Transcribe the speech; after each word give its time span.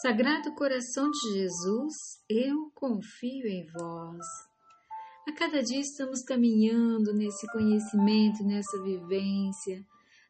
Sagrado 0.00 0.54
coração 0.54 1.10
de 1.10 1.34
Jesus, 1.34 1.94
eu 2.26 2.70
confio 2.74 3.46
em 3.46 3.66
vós. 3.66 4.26
A 5.28 5.32
cada 5.34 5.62
dia 5.62 5.80
estamos 5.80 6.22
caminhando 6.22 7.12
nesse 7.12 7.46
conhecimento, 7.52 8.42
nessa 8.42 8.82
vivência 8.82 9.84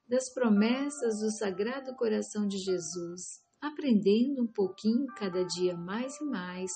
das 0.09 0.29
promessas 0.35 1.21
do 1.21 1.31
Sagrado 1.31 1.95
Coração 1.95 2.49
de 2.49 2.59
Jesus, 2.59 3.45
aprendendo 3.61 4.43
um 4.43 4.53
pouquinho 4.53 5.07
cada 5.17 5.45
dia 5.45 5.77
mais 5.77 6.21
e 6.21 6.25
mais 6.25 6.73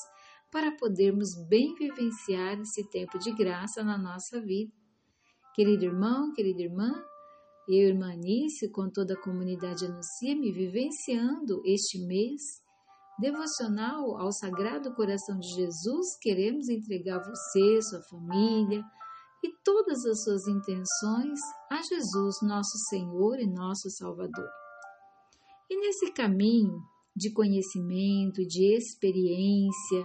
para 0.52 0.76
podermos 0.76 1.30
bem 1.48 1.74
vivenciar 1.74 2.61
esse 2.61 2.88
tempo 2.91 3.19
de 3.19 3.34
graça 3.34 3.83
na 3.83 3.98
nossa 3.98 4.41
vida. 4.41 4.72
Querido 5.52 5.84
irmão, 5.84 6.33
querida 6.33 6.62
irmã, 6.62 6.92
eu, 7.69 7.88
irmã 7.88 8.12
Anice, 8.12 8.70
com 8.70 8.88
toda 8.88 9.14
a 9.14 9.20
comunidade 9.20 9.84
Anuncia-me, 9.84 10.52
vivenciando 10.52 11.61
este 11.64 11.98
mês 11.98 12.62
devocional 13.18 14.16
ao 14.18 14.32
Sagrado 14.32 14.95
Coração 14.95 15.38
de 15.38 15.48
Jesus, 15.48 16.16
queremos 16.20 16.68
entregar 16.68 17.18
você, 17.18 17.82
sua 17.82 18.02
família 18.02 18.82
e 19.42 19.52
todas 19.62 20.05
as 20.06 20.24
suas 20.24 20.46
intenções 20.48 21.38
a 21.70 21.80
Jesus, 21.82 22.36
nosso 22.42 22.77
Senhor 22.88 23.38
e 23.38 23.46
nosso 23.46 23.91
Salvador. 23.91 24.48
E 25.70 25.80
nesse 25.80 26.12
caminho 26.12 26.82
de 27.14 27.32
conhecimento, 27.32 28.45
de 28.46 28.77
experiência 28.77 30.05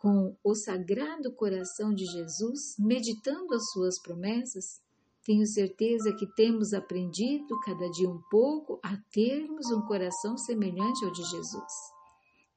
com 0.00 0.36
o 0.44 0.54
Sagrado 0.54 1.32
Coração 1.34 1.92
de 1.94 2.04
Jesus, 2.04 2.76
meditando 2.78 3.54
as 3.54 3.70
suas 3.72 4.00
promessas, 4.00 4.80
tenho 5.24 5.46
certeza 5.46 6.12
que 6.12 6.26
temos 6.34 6.72
aprendido 6.72 7.58
cada 7.60 7.88
dia 7.90 8.08
um 8.08 8.20
pouco 8.30 8.78
a 8.82 8.96
termos 9.10 9.70
um 9.70 9.82
coração 9.82 10.36
semelhante 10.36 11.04
ao 11.04 11.12
de 11.12 11.22
Jesus. 11.22 11.97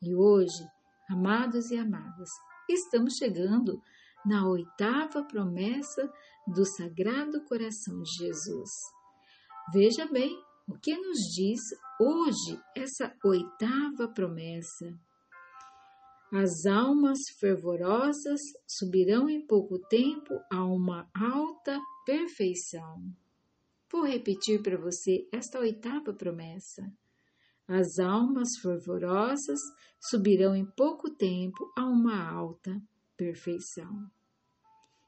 E 0.01 0.15
hoje, 0.15 0.65
amados 1.07 1.69
e 1.69 1.77
amadas, 1.77 2.29
estamos 2.67 3.17
chegando 3.17 3.79
na 4.25 4.47
oitava 4.47 5.23
promessa 5.23 6.11
do 6.47 6.65
Sagrado 6.65 7.43
Coração 7.45 8.01
de 8.01 8.11
Jesus. 8.11 8.69
Veja 9.71 10.07
bem 10.07 10.35
o 10.67 10.73
que 10.79 10.97
nos 10.97 11.19
diz 11.35 11.61
hoje 11.99 12.59
essa 12.75 13.15
oitava 13.23 14.07
promessa. 14.07 14.91
As 16.33 16.65
almas 16.65 17.19
fervorosas 17.39 18.39
subirão 18.65 19.29
em 19.29 19.45
pouco 19.45 19.77
tempo 19.87 20.33
a 20.51 20.65
uma 20.65 21.07
alta 21.13 21.79
perfeição. 22.05 23.03
Vou 23.91 24.03
repetir 24.03 24.63
para 24.63 24.77
você 24.77 25.27
esta 25.31 25.59
oitava 25.59 26.11
promessa. 26.13 26.81
As 27.73 27.99
almas 27.99 28.57
fervorosas 28.61 29.57
subirão 29.97 30.53
em 30.53 30.65
pouco 30.65 31.09
tempo 31.09 31.71
a 31.77 31.85
uma 31.85 32.29
alta 32.29 32.77
perfeição. 33.15 34.11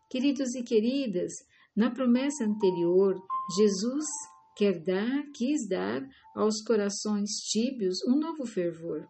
Queridos 0.10 0.56
e 0.56 0.64
queridas, 0.64 1.34
na 1.76 1.92
promessa 1.92 2.46
anterior, 2.46 3.22
Jesus 3.58 4.06
quer 4.56 4.82
dar, 4.82 5.26
quis 5.36 5.68
dar 5.68 6.08
aos 6.34 6.62
corações 6.62 7.32
tíbios 7.52 8.02
um 8.08 8.18
novo 8.18 8.46
fervor. 8.46 9.06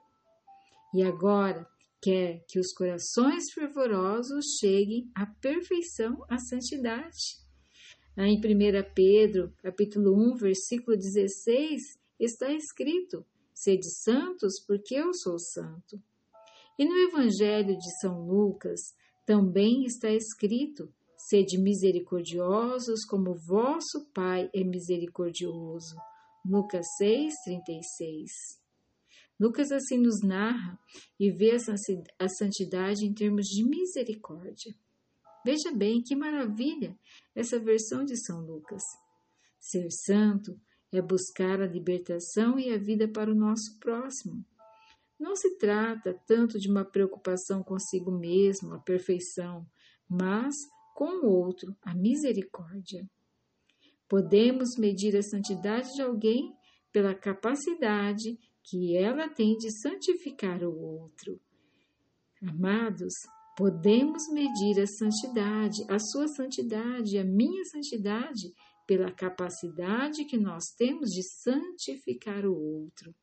E 0.91 1.03
agora 1.03 1.63
quer 2.01 2.43
que 2.47 2.59
os 2.59 2.73
corações 2.73 3.51
fervorosos 3.53 4.45
cheguem 4.59 5.11
à 5.13 5.27
perfeição, 5.27 6.25
à 6.27 6.39
santidade. 6.39 7.37
Em 8.17 8.35
1 8.35 8.41
Pedro, 8.95 9.53
capítulo 9.61 10.33
1, 10.33 10.37
versículo 10.37 10.97
16, 10.97 11.99
está 12.19 12.51
escrito: 12.51 13.23
Sede 13.53 13.89
santos, 14.01 14.59
porque 14.65 14.95
eu 14.95 15.13
sou 15.13 15.37
santo. 15.37 16.01
E 16.77 16.85
no 16.85 16.95
Evangelho 16.95 17.77
de 17.77 17.99
São 17.99 18.25
Lucas 18.25 18.79
também 19.25 19.83
está 19.85 20.09
escrito: 20.09 20.91
Sede 21.17 21.57
misericordiosos, 21.57 23.05
como 23.05 23.35
vosso 23.35 24.05
Pai 24.13 24.49
é 24.53 24.63
misericordioso. 24.63 25.95
Lucas 26.45 26.85
6, 26.97 27.33
36. 27.45 28.31
Lucas 29.39 29.71
assim 29.71 29.97
nos 29.97 30.21
narra 30.21 30.77
e 31.19 31.31
vê 31.31 31.51
a 32.19 32.29
santidade 32.29 33.05
em 33.05 33.13
termos 33.13 33.45
de 33.45 33.63
misericórdia. 33.63 34.75
Veja 35.45 35.71
bem 35.71 36.01
que 36.01 36.15
maravilha 36.15 36.97
essa 37.35 37.59
versão 37.59 38.03
de 38.05 38.15
São 38.17 38.41
Lucas. 38.41 38.81
Ser 39.59 39.89
santo 39.91 40.59
é 40.97 41.01
buscar 41.01 41.61
a 41.61 41.67
libertação 41.67 42.59
e 42.59 42.73
a 42.73 42.77
vida 42.77 43.07
para 43.07 43.31
o 43.31 43.35
nosso 43.35 43.77
próximo. 43.79 44.45
Não 45.19 45.35
se 45.35 45.57
trata 45.57 46.19
tanto 46.27 46.59
de 46.59 46.69
uma 46.69 46.83
preocupação 46.83 47.63
consigo 47.63 48.11
mesmo, 48.11 48.73
a 48.73 48.79
perfeição, 48.79 49.65
mas 50.09 50.55
com 50.93 51.25
o 51.25 51.29
outro, 51.29 51.75
a 51.81 51.95
misericórdia. 51.95 53.09
Podemos 54.07 54.77
medir 54.77 55.15
a 55.15 55.23
santidade 55.23 55.93
de 55.93 56.01
alguém 56.01 56.53
pela 56.91 57.15
capacidade 57.15 58.37
que 58.63 58.95
ela 58.95 59.27
tem 59.27 59.57
de 59.57 59.71
santificar 59.81 60.63
o 60.63 60.77
outro. 60.77 61.39
Amados, 62.41 63.13
podemos 63.57 64.23
medir 64.31 64.79
a 64.81 64.87
santidade, 64.87 65.83
a 65.89 65.97
sua 65.99 66.27
santidade, 66.27 67.17
a 67.17 67.23
minha 67.23 67.63
santidade, 67.65 68.53
pela 68.85 69.11
capacidade 69.11 70.25
que 70.25 70.37
nós 70.37 70.65
temos 70.77 71.11
de 71.11 71.23
santificar 71.23 72.45
o 72.45 72.55
outro. 72.55 73.13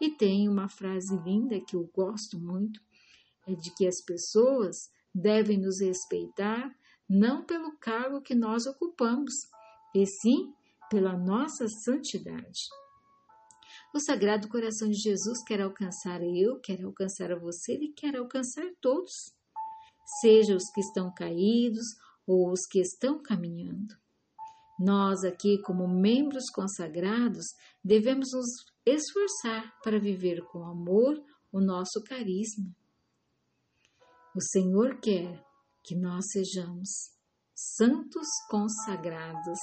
E 0.00 0.10
tem 0.10 0.48
uma 0.48 0.68
frase 0.68 1.16
linda 1.22 1.60
que 1.60 1.76
eu 1.76 1.90
gosto 1.94 2.38
muito, 2.38 2.80
é 3.46 3.54
de 3.54 3.74
que 3.74 3.86
as 3.86 4.00
pessoas 4.00 4.90
devem 5.14 5.58
nos 5.58 5.80
respeitar 5.80 6.74
não 7.08 7.44
pelo 7.44 7.76
cargo 7.78 8.22
que 8.22 8.34
nós 8.34 8.66
ocupamos, 8.66 9.34
e 9.94 10.06
sim 10.06 10.54
pela 10.88 11.16
nossa 11.16 11.66
santidade. 11.68 12.68
O 13.92 13.98
Sagrado 13.98 14.48
Coração 14.48 14.88
de 14.88 14.96
Jesus 14.96 15.42
quer 15.42 15.60
alcançar 15.60 16.22
eu, 16.22 16.60
quer 16.60 16.80
alcançar 16.84 17.36
você, 17.38 17.72
ele 17.72 17.92
quer 17.92 18.16
alcançar 18.16 18.64
todos, 18.80 19.34
seja 20.20 20.54
os 20.54 20.70
que 20.70 20.80
estão 20.80 21.12
caídos 21.12 21.86
ou 22.24 22.52
os 22.52 22.66
que 22.66 22.80
estão 22.80 23.20
caminhando. 23.20 23.96
Nós, 24.82 25.24
aqui, 25.24 25.60
como 25.60 25.86
membros 25.86 26.48
consagrados, 26.48 27.44
devemos 27.84 28.32
nos 28.32 28.46
esforçar 28.86 29.78
para 29.82 30.00
viver 30.00 30.42
com 30.46 30.64
amor 30.64 31.22
o 31.52 31.60
nosso 31.60 32.02
carisma. 32.02 32.74
O 34.34 34.40
Senhor 34.40 34.98
quer 34.98 35.44
que 35.84 35.94
nós 35.94 36.30
sejamos 36.30 36.88
santos 37.54 38.26
consagrados. 38.48 39.58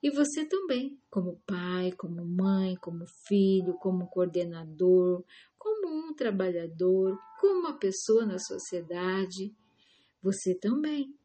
E 0.00 0.08
você 0.08 0.44
também, 0.44 0.96
como 1.10 1.42
pai, 1.44 1.90
como 1.90 2.24
mãe, 2.24 2.76
como 2.76 3.04
filho, 3.26 3.74
como 3.80 4.06
coordenador, 4.06 5.24
como 5.58 5.88
um 5.88 6.14
trabalhador, 6.14 7.18
como 7.40 7.58
uma 7.58 7.76
pessoa 7.76 8.24
na 8.24 8.38
sociedade, 8.38 9.52
você 10.22 10.54
também 10.54 11.18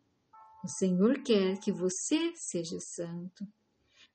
o 0.65 0.67
Senhor 0.67 1.21
quer 1.21 1.59
que 1.59 1.71
você 1.71 2.33
seja 2.35 2.79
santo. 2.79 3.47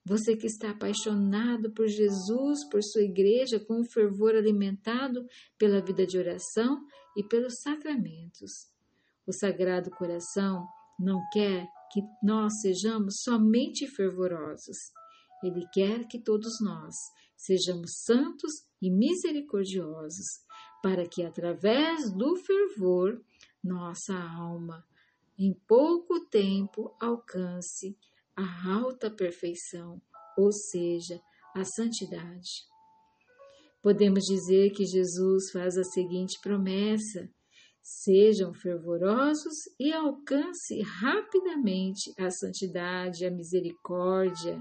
Você 0.05 0.37
que 0.37 0.49
está 0.49 0.71
apaixonado 0.71 1.73
por 1.73 1.87
Jesus, 1.87 2.69
por 2.69 2.83
sua 2.83 3.03
igreja, 3.03 3.61
com 3.61 3.83
um 3.83 3.85
fervor 3.85 4.35
alimentado 4.35 5.25
pela 5.57 5.81
vida 5.81 6.05
de 6.05 6.19
oração 6.19 6.85
e 7.17 7.23
pelos 7.23 7.61
sacramentos. 7.61 8.51
O 9.25 9.33
Sagrado 9.33 9.91
Coração 9.91 10.67
não 10.99 11.21
quer 11.33 11.69
que 11.93 12.03
nós 12.21 12.61
sejamos 12.61 13.23
somente 13.23 13.87
fervorosos. 13.87 14.77
Ele 15.45 15.65
quer 15.73 16.09
que 16.09 16.19
todos 16.19 16.61
nós 16.61 16.97
sejamos 17.37 18.03
santos 18.05 18.51
e 18.83 18.91
misericordiosos, 18.91 20.27
para 20.83 21.07
que 21.07 21.23
através 21.23 22.11
do 22.13 22.35
fervor 22.35 23.23
nossa 23.63 24.19
alma 24.19 24.85
em 25.41 25.55
pouco 25.67 26.21
tempo 26.27 26.95
alcance 27.01 27.97
a 28.37 28.75
alta 28.75 29.11
perfeição, 29.11 30.01
ou 30.37 30.53
seja, 30.53 31.19
a 31.57 31.65
santidade. 31.65 32.51
Podemos 33.83 34.25
dizer 34.25 34.71
que 34.73 34.85
Jesus 34.85 35.51
faz 35.51 35.79
a 35.79 35.85
seguinte 35.85 36.39
promessa: 36.43 37.27
sejam 37.83 38.53
fervorosos 38.53 39.57
e 39.79 39.91
alcance 39.91 40.83
rapidamente 40.83 42.13
a 42.19 42.31
santidade, 42.31 43.25
a 43.25 43.31
misericórdia, 43.31 44.61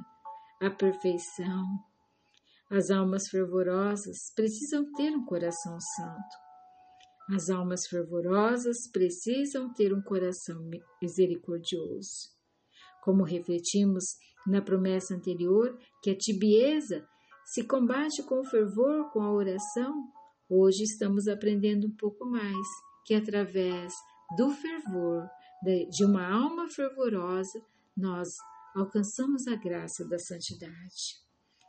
a 0.62 0.70
perfeição. 0.70 1.66
As 2.72 2.90
almas 2.90 3.28
fervorosas 3.28 4.32
precisam 4.34 4.90
ter 4.94 5.12
um 5.12 5.26
coração 5.26 5.78
santo. 5.78 6.49
As 7.30 7.50
almas 7.50 7.86
fervorosas 7.88 8.90
precisam 8.92 9.72
ter 9.74 9.94
um 9.94 10.02
coração 10.02 10.70
misericordioso. 11.02 12.30
Como 13.04 13.24
refletimos 13.24 14.04
na 14.48 14.62
promessa 14.62 15.16
anterior, 15.16 15.78
que 16.02 16.10
a 16.10 16.18
tibieza 16.18 17.08
se 17.46 17.64
combate 17.64 18.24
com 18.24 18.40
o 18.40 18.46
fervor, 18.46 19.12
com 19.12 19.22
a 19.22 19.32
oração, 19.32 20.12
Hoje 20.52 20.82
estamos 20.82 21.28
aprendendo 21.28 21.86
um 21.86 21.96
pouco 21.96 22.26
mais 22.26 22.68
que 23.06 23.14
através 23.14 23.94
do 24.36 24.50
fervor 24.50 25.30
de 25.92 26.04
uma 26.04 26.28
alma 26.28 26.68
fervorosa 26.68 27.64
nós 27.96 28.30
alcançamos 28.76 29.46
a 29.46 29.56
graça 29.56 30.08
da 30.08 30.18
santidade. 30.18 31.22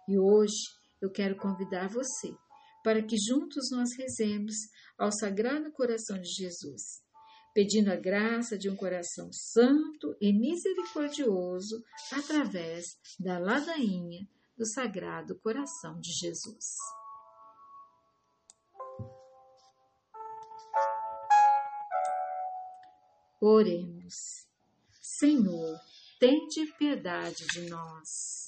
E 0.08 0.18
hoje 0.18 0.56
eu 0.98 1.10
quero 1.10 1.36
convidar 1.36 1.90
você 1.90 2.34
para 2.82 3.02
que 3.02 3.16
juntos 3.16 3.70
nós 3.70 3.90
rezemos 3.96 4.56
ao 4.98 5.12
Sagrado 5.12 5.70
Coração 5.72 6.20
de 6.20 6.28
Jesus, 6.28 7.02
pedindo 7.54 7.90
a 7.90 7.96
graça 7.96 8.56
de 8.56 8.68
um 8.68 8.76
coração 8.76 9.30
santo 9.32 10.16
e 10.20 10.32
misericordioso 10.32 11.82
através 12.12 12.96
da 13.18 13.38
ladainha 13.38 14.26
do 14.56 14.66
Sagrado 14.66 15.38
Coração 15.40 15.98
de 16.00 16.12
Jesus. 16.12 16.76
Oremos. 23.40 24.46
Senhor, 25.00 25.78
tende 26.18 26.66
piedade 26.78 27.46
de 27.46 27.70
nós. 27.70 28.39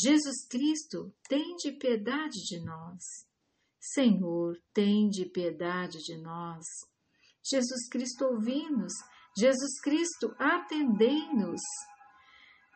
Jesus 0.00 0.46
Cristo, 0.48 1.12
tende 1.28 1.72
piedade 1.72 2.44
de 2.44 2.60
nós. 2.64 3.02
Senhor, 3.80 4.56
tende 4.72 5.26
piedade 5.26 5.98
de 6.04 6.16
nós. 6.18 6.64
Jesus 7.42 7.88
Cristo, 7.90 8.26
ouvi-nos. 8.26 8.92
Jesus 9.36 9.80
Cristo, 9.82 10.32
atendei-nos. 10.38 11.60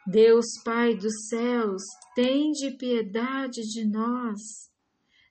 Deus 0.04 0.46
Pai 0.64 0.96
dos 0.96 1.28
céus, 1.28 1.82
tende 2.16 2.76
piedade 2.76 3.60
de 3.70 3.88
nós. 3.88 4.40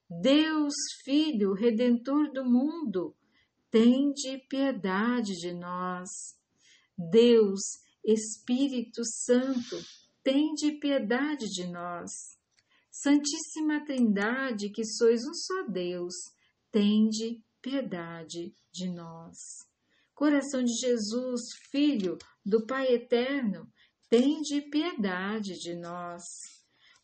Deus 0.10 0.74
Filho, 1.04 1.52
Redentor 1.54 2.32
do 2.32 2.46
mundo, 2.46 3.14
tende 3.70 4.38
piedade 4.50 5.34
de 5.36 5.52
nós. 5.52 6.10
Deus, 6.98 7.60
Espírito 8.06 9.04
Santo, 9.04 9.76
tende 10.24 10.74
piedade 10.80 11.48
de 11.48 11.68
nós. 11.68 12.12
Santíssima 12.92 13.84
Trindade, 13.86 14.70
que 14.70 14.84
sois 14.84 15.22
um 15.26 15.34
só 15.34 15.68
Deus, 15.68 16.14
tende 16.72 17.42
piedade 17.62 18.54
de 18.72 18.90
nós. 18.90 19.38
Coração 20.14 20.64
de 20.64 20.74
Jesus, 20.74 21.42
Filho 21.72 22.18
do 22.46 22.66
Pai 22.66 22.94
Eterno, 22.94 23.72
tende 24.10 24.62
piedade 24.70 25.58
de 25.58 25.74
nós. 25.76 26.24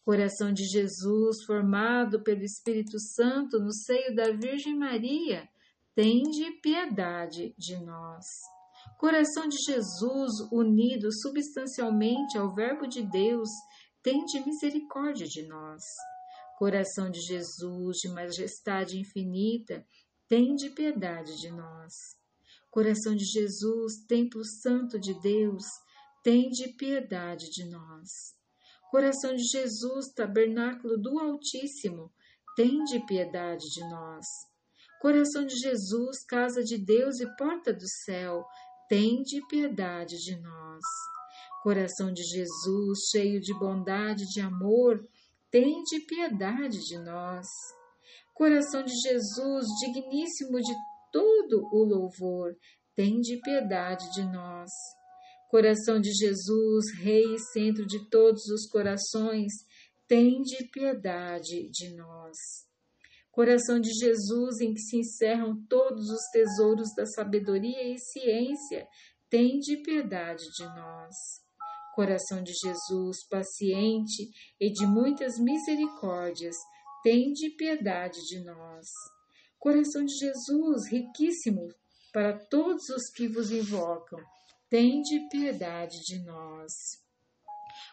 Coração 0.03 0.53
de 0.53 0.65
Jesus, 0.65 1.43
formado 1.45 2.21
pelo 2.21 2.43
Espírito 2.43 2.99
Santo 2.99 3.59
no 3.59 3.73
seio 3.73 4.15
da 4.15 4.31
Virgem 4.31 4.77
Maria, 4.77 5.47
tende 5.95 6.51
piedade 6.61 7.53
de 7.57 7.77
nós. 7.83 8.25
Coração 8.97 9.47
de 9.47 9.57
Jesus, 9.57 10.31
unido 10.51 11.09
substancialmente 11.13 12.35
ao 12.35 12.53
Verbo 12.53 12.87
de 12.87 13.03
Deus, 13.03 13.49
tende 14.01 14.43
misericórdia 14.43 15.27
de 15.27 15.47
nós. 15.47 15.83
Coração 16.57 17.11
de 17.11 17.21
Jesus, 17.21 17.97
de 17.97 18.09
majestade 18.09 18.99
infinita, 18.99 19.85
tende 20.27 20.71
piedade 20.71 21.39
de 21.39 21.51
nós. 21.51 21.93
Coração 22.71 23.15
de 23.15 23.23
Jesus, 23.23 24.03
Templo 24.07 24.43
Santo 24.43 24.99
de 24.99 25.13
Deus, 25.21 25.63
tende 26.23 26.67
piedade 26.69 27.51
de 27.51 27.69
nós. 27.69 28.09
Coração 28.89 29.35
de 29.35 29.43
Jesus, 29.43 30.07
Tabernáculo 30.15 30.97
do 30.97 31.19
Altíssimo, 31.19 32.11
tende 32.55 32.99
piedade 33.05 33.63
de 33.75 33.81
nós. 33.89 34.25
Coração 34.99 35.45
de 35.45 35.55
Jesus, 35.55 36.25
casa 36.25 36.63
de 36.63 36.75
Deus 36.75 37.19
e 37.19 37.35
porta 37.35 37.71
do 37.71 37.87
céu, 38.03 38.43
tende 38.89 39.45
piedade 39.47 40.17
de 40.17 40.35
nós. 40.39 40.81
Coração 41.63 42.13
de 42.13 42.23
Jesus, 42.23 42.99
cheio 43.11 43.41
de 43.41 43.53
bondade 43.57 44.23
e 44.23 44.27
de 44.27 44.41
amor, 44.41 45.05
tende 45.51 45.99
piedade 46.07 46.79
de 46.85 46.97
nós. 46.99 47.47
Coração 48.33 48.83
de 48.83 48.93
Jesus, 49.01 49.65
digníssimo 49.79 50.61
de 50.61 50.73
todo 51.11 51.67
o 51.73 51.83
louvor, 51.83 52.55
tende 52.95 53.39
piedade 53.41 54.09
de 54.13 54.23
nós. 54.23 54.69
Coração 55.49 55.99
de 55.99 56.11
Jesus, 56.13 56.85
Rei 56.99 57.33
e 57.33 57.39
centro 57.39 57.85
de 57.85 58.09
todos 58.09 58.45
os 58.47 58.69
corações, 58.69 59.51
tende 60.07 60.63
piedade 60.71 61.69
de 61.69 61.95
nós. 61.95 62.66
Coração 63.37 63.79
de 63.79 63.93
Jesus, 63.93 64.61
em 64.61 64.73
que 64.73 64.79
se 64.79 64.97
encerram 64.97 65.63
todos 65.69 66.09
os 66.09 66.23
tesouros 66.31 66.91
da 66.95 67.05
sabedoria 67.05 67.83
e 67.83 67.99
ciência, 67.99 68.87
tende 69.29 69.77
piedade 69.83 70.43
de 70.57 70.65
nós. 70.65 71.13
Coração 71.93 72.41
de 72.41 72.51
Jesus, 72.51 73.27
paciente 73.29 74.27
e 74.59 74.71
de 74.71 74.87
muitas 74.87 75.37
misericórdias, 75.37 76.55
tende 77.03 77.51
piedade 77.51 78.19
de 78.25 78.43
nós. 78.43 78.87
Coração 79.59 80.03
de 80.03 80.15
Jesus, 80.15 80.87
riquíssimo 80.91 81.67
para 82.11 82.39
todos 82.49 82.89
os 82.89 83.07
que 83.11 83.27
vos 83.27 83.51
invocam, 83.51 84.19
tende 84.67 85.29
piedade 85.29 85.99
de 86.07 86.25
nós. 86.25 86.73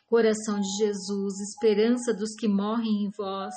Coração 0.07 0.59
de 0.59 0.71
Jesus, 0.79 1.39
esperança 1.41 2.15
dos 2.15 2.35
que 2.35 2.49
morrem 2.49 3.05
em 3.05 3.11
vós, 3.11 3.55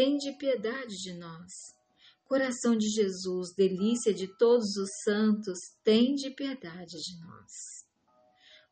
tende 0.00 0.32
piedade 0.32 0.96
de 0.96 1.12
nós. 1.12 1.76
Coração 2.24 2.74
de 2.74 2.88
Jesus, 2.88 3.52
delícia 3.54 4.14
de 4.14 4.26
todos 4.38 4.78
os 4.78 4.88
santos, 5.04 5.58
tende 5.84 6.30
piedade 6.30 7.02
de 7.02 7.20
nós. 7.20 7.84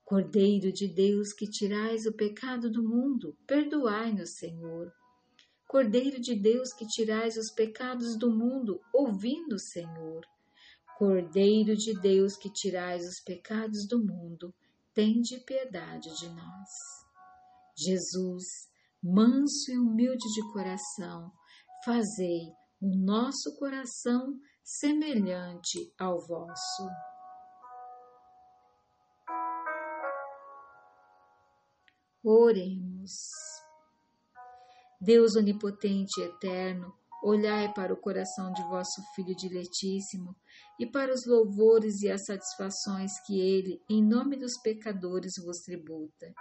Cordeiro 0.07 0.73
de 0.73 0.89
Deus, 0.89 1.35
que 1.35 1.47
tirais 1.47 2.07
o 2.07 2.15
pecado 2.15 2.71
do 2.71 2.83
mundo, 2.83 3.37
perdoai-nos, 3.47 4.39
Senhor. 4.39 4.91
Cordeiro 5.67 6.19
de 6.19 6.35
Deus, 6.35 6.73
que 6.73 6.87
tirais 6.87 7.37
os 7.37 7.51
pecados 7.51 8.17
do 8.17 8.31
mundo, 8.31 8.81
ouvindo, 8.91 9.59
Senhor. 9.59 10.25
Cordeiro 10.97 11.77
de 11.77 11.93
Deus, 12.01 12.39
que 12.39 12.51
tirais 12.51 13.07
os 13.07 13.21
pecados 13.21 13.87
do 13.87 14.03
mundo, 14.03 14.55
tende 14.95 15.39
piedade 15.41 16.09
de 16.19 16.29
nós. 16.31 16.71
Jesus, 17.77 18.71
manso 19.03 19.71
e 19.71 19.79
humilde 19.79 20.27
de 20.35 20.53
coração, 20.53 21.33
fazei 21.85 22.53
o 22.81 22.97
nosso 22.97 23.57
coração 23.59 24.39
semelhante 24.63 25.93
ao 25.99 26.21
vosso. 26.27 26.89
Oremos. 32.25 33.13
Deus 35.01 35.37
onipotente 35.37 36.21
e 36.21 36.25
eterno, 36.25 36.93
olhai 37.23 37.73
para 37.73 37.95
o 37.95 37.97
coração 37.97 38.53
de 38.53 38.63
vosso 38.65 39.01
Filho 39.15 39.35
diletíssimo 39.37 40.37
e 40.79 40.87
para 40.87 41.13
os 41.13 41.25
louvores 41.25 42.03
e 42.03 42.11
as 42.11 42.27
satisfações 42.27 43.13
que 43.25 43.41
ele, 43.41 43.81
em 43.89 44.05
nome 44.05 44.37
dos 44.37 44.59
pecadores, 44.59 45.35
vos 45.45 45.61
tributa 45.61 46.35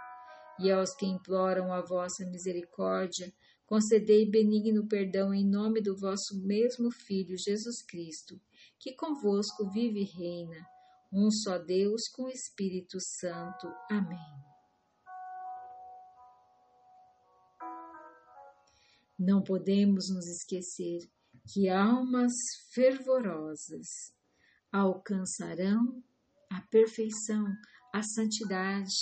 e 0.59 0.71
aos 0.71 0.93
que 0.95 1.05
imploram 1.05 1.71
a 1.71 1.81
vossa 1.81 2.25
misericórdia, 2.25 3.33
concedei 3.65 4.29
benigno 4.29 4.87
perdão 4.87 5.33
em 5.33 5.45
nome 5.45 5.81
do 5.81 5.95
vosso 5.95 6.39
mesmo 6.45 6.89
Filho 6.91 7.37
Jesus 7.37 7.81
Cristo, 7.81 8.39
que 8.79 8.95
convosco 8.95 9.69
vive 9.69 10.01
e 10.01 10.05
reina, 10.05 10.65
um 11.11 11.29
só 11.29 11.57
Deus 11.57 12.07
com 12.07 12.23
o 12.23 12.29
Espírito 12.29 12.97
Santo. 12.99 13.67
Amém. 13.89 14.47
Não 19.19 19.41
podemos 19.41 20.09
nos 20.09 20.27
esquecer 20.27 20.99
que 21.51 21.69
almas 21.69 22.33
fervorosas 22.71 24.13
alcançarão 24.71 26.03
a 26.51 26.61
perfeição, 26.69 27.45
a 27.93 28.03
santidade, 28.03 28.93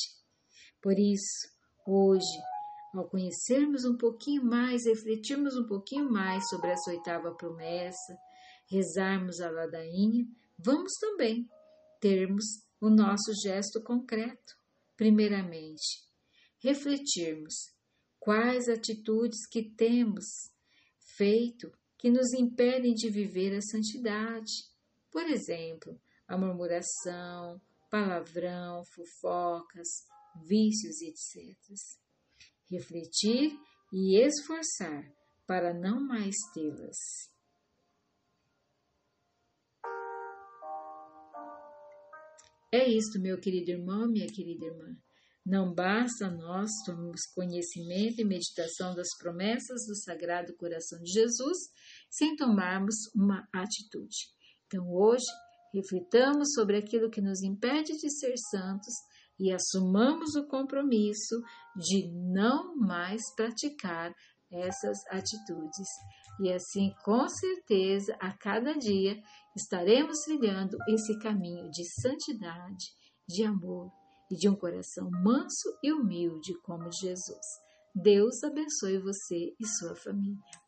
por 0.86 1.00
isso, 1.00 1.50
hoje, 1.84 2.38
ao 2.94 3.10
conhecermos 3.10 3.86
um 3.86 3.98
pouquinho 3.98 4.46
mais, 4.46 4.86
refletirmos 4.86 5.58
um 5.58 5.66
pouquinho 5.66 6.08
mais 6.12 6.48
sobre 6.48 6.70
essa 6.70 6.92
oitava 6.92 7.34
promessa, 7.34 8.16
rezarmos 8.70 9.42
a 9.42 9.50
ladainha, 9.50 10.28
vamos 10.60 10.94
também 11.02 11.50
termos 12.00 12.46
o 12.80 12.88
nosso 12.88 13.34
gesto 13.42 13.82
concreto. 13.82 14.56
Primeiramente, 14.96 16.04
refletirmos 16.60 17.56
quais 18.20 18.70
atitudes 18.70 19.48
que 19.48 19.64
temos 19.64 20.52
feito 21.18 21.72
que 21.98 22.12
nos 22.12 22.32
impedem 22.32 22.94
de 22.94 23.10
viver 23.10 23.58
a 23.58 23.62
santidade. 23.62 24.54
Por 25.12 25.24
exemplo, 25.24 26.00
a 26.28 26.38
murmuração, 26.38 27.60
palavrão, 27.90 28.84
fofocas, 28.86 29.88
vícios, 30.44 31.02
etc. 31.02 31.56
Refletir 32.70 33.52
e 33.94 34.18
esforçar 34.20 35.04
para 35.48 35.74
não 35.74 36.06
mais 36.06 36.36
tê-las. 36.54 36.98
É 42.74 42.90
isto, 42.90 43.20
meu 43.22 43.40
querido 43.40 43.72
irmão, 43.72 44.08
minha 44.08 44.28
querida 44.28 44.66
irmã. 44.66 44.98
Não 45.46 45.74
basta 45.74 46.30
nós 46.30 46.72
tomarmos 46.84 47.22
conhecimento 47.34 48.20
e 48.20 48.26
meditação 48.26 48.96
das 48.96 49.16
promessas 49.18 49.86
do 49.86 49.96
Sagrado 49.96 50.56
Coração 50.58 51.00
de 51.02 51.12
Jesus 51.12 51.58
sem 52.10 52.36
tomarmos 52.36 52.96
uma 53.16 53.48
atitude. 53.54 54.18
Então, 54.66 54.92
hoje, 54.92 55.26
reflitamos 55.74 56.54
sobre 56.54 56.78
aquilo 56.78 57.12
que 57.12 57.22
nos 57.22 57.44
impede 57.44 57.96
de 57.96 58.10
ser 58.10 58.36
santos 58.50 58.94
e 59.40 59.52
assumamos 59.52 60.36
o 60.36 60.48
compromisso 60.48 61.42
de 61.76 62.10
não 62.34 62.76
mais 62.76 63.22
praticar 63.36 64.14
essas 64.52 64.98
atitudes. 65.10 65.88
E 66.40 66.52
assim, 66.52 66.94
com 67.04 67.28
certeza, 67.28 68.16
a 68.20 68.32
cada 68.38 68.74
dia 68.74 69.18
estaremos 69.56 70.20
trilhando 70.20 70.78
esse 70.90 71.18
caminho 71.20 71.70
de 71.70 71.84
santidade, 72.02 72.86
de 73.28 73.44
amor 73.44 73.92
e 74.32 74.36
de 74.36 74.50
um 74.50 74.56
coração 74.56 75.10
manso 75.24 75.78
e 75.84 75.92
humilde 75.92 76.54
como 76.62 76.92
Jesus. 76.92 77.46
Deus 77.94 78.44
abençoe 78.44 79.00
você 79.00 79.54
e 79.60 79.68
sua 79.80 79.96
família. 79.96 80.65